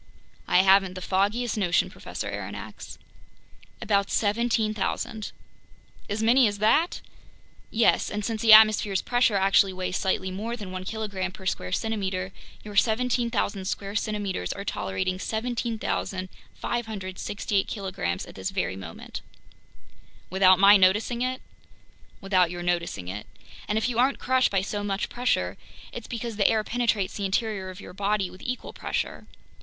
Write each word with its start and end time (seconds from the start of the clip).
"I 0.47 0.63
haven't 0.63 0.95
the 0.95 0.99
foggiest 0.99 1.59
notion, 1.59 1.91
Professor 1.91 2.27
Aronnax." 2.27 2.97
"About 3.83 4.09
17,000." 4.09 5.31
"As 6.09 6.23
many 6.23 6.47
as 6.47 6.57
that?" 6.57 7.01
"Yes, 7.69 8.09
and 8.09 8.25
since 8.25 8.41
the 8.41 8.51
atmosphere's 8.51 9.03
pressure 9.03 9.35
actually 9.35 9.73
weighs 9.73 9.97
slightly 9.97 10.31
more 10.31 10.57
than 10.57 10.71
one 10.71 10.85
kilogram 10.85 11.31
per 11.31 11.45
square 11.45 11.71
centimeter, 11.71 12.31
your 12.63 12.75
17,000 12.75 13.65
square 13.65 13.93
centimeters 13.95 14.51
are 14.53 14.65
tolerating 14.65 15.19
17,568 15.19 17.67
kilograms 17.67 18.25
at 18.25 18.33
this 18.33 18.49
very 18.49 18.75
moment." 18.75 19.21
"Without 20.31 20.57
my 20.57 20.77
noticing 20.77 21.21
it?" 21.21 21.43
"Without 22.19 22.49
your 22.49 22.63
noticing 22.63 23.07
it. 23.07 23.27
And 23.67 23.77
if 23.77 23.87
you 23.87 23.99
aren't 23.99 24.17
crushed 24.17 24.49
by 24.49 24.63
so 24.63 24.83
much 24.83 25.09
pressure, 25.09 25.57
it's 25.93 26.07
because 26.07 26.37
the 26.37 26.47
air 26.49 26.63
penetrates 26.63 27.17
the 27.17 27.25
interior 27.25 27.69
of 27.69 27.79
your 27.79 27.93
body 27.93 28.31
with 28.31 28.41
equal 28.41 28.73
pressure. 28.73 29.27